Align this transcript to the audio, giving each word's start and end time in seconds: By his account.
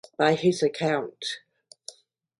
By 0.17 0.33
his 0.33 0.63
account. 0.63 1.25